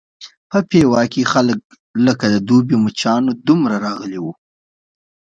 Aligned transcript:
په 0.49 0.59
پېوه 0.69 1.01
کې 1.11 1.29
خلک 1.33 1.59
لکه 2.05 2.25
د 2.33 2.35
دوبي 2.47 2.75
مچانو 2.85 3.31
دومره 3.47 3.75
راغلي 3.85 4.19
وو. 4.21 4.33